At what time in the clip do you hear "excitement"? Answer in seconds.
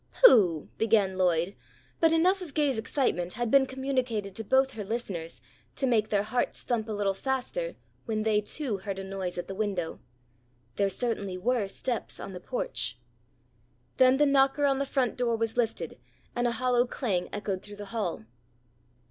2.79-3.33